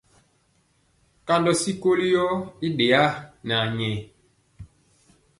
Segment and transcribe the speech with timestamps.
[1.27, 2.25] Kandɔ sikoli yɔ
[2.65, 3.09] i ɗeyaa
[3.47, 3.99] nɛ anyayɛ.